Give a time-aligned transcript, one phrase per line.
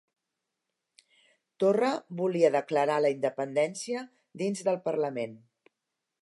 [1.63, 1.89] Torra
[2.21, 4.03] volia declarar la independència
[4.45, 5.39] dins del Parlament.